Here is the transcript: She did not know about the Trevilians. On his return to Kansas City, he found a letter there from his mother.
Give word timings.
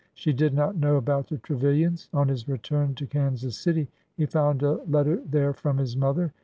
She 0.15 0.33
did 0.33 0.55
not 0.55 0.75
know 0.75 0.95
about 0.95 1.27
the 1.27 1.37
Trevilians. 1.37 2.09
On 2.11 2.27
his 2.27 2.49
return 2.49 2.95
to 2.95 3.05
Kansas 3.05 3.55
City, 3.55 3.87
he 4.17 4.25
found 4.25 4.63
a 4.63 4.81
letter 4.85 5.21
there 5.27 5.53
from 5.53 5.77
his 5.77 5.95
mother. 5.95 6.33